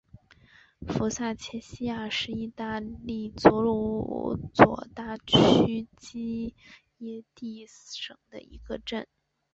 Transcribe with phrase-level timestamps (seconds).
[0.87, 6.55] 福萨切西亚是意大利阿布鲁佐大区基
[6.97, 9.05] 耶蒂省的一个镇。